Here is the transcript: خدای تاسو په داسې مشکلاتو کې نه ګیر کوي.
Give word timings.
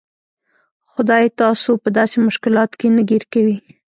خدای 0.91 1.25
تاسو 1.41 1.69
په 1.83 1.89
داسې 1.97 2.17
مشکلاتو 2.27 2.75
کې 2.79 2.87
نه 2.97 3.03
ګیر 3.09 3.23
کوي. 3.33 3.57